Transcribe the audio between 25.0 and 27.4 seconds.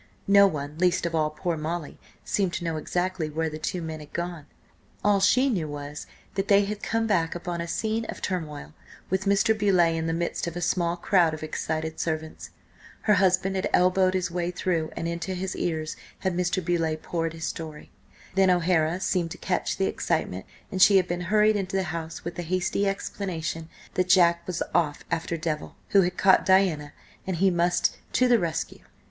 after Devil, who had caught Diana, and